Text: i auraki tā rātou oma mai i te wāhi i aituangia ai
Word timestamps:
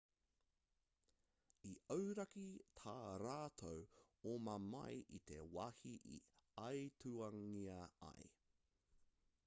i 1.71 1.73
auraki 1.95 2.45
tā 2.79 2.95
rātou 3.23 3.83
oma 4.31 4.55
mai 4.71 4.91
i 5.17 5.19
te 5.31 5.37
wāhi 5.59 5.91
i 6.13 6.17
aituangia 6.71 7.77
ai 8.09 8.33